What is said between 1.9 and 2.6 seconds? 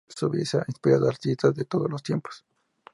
tiempos.